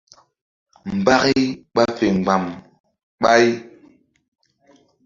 [0.99, 1.39] Mbaki
[1.73, 2.43] ɓa fe mgba̧m
[3.21, 3.45] ɓay.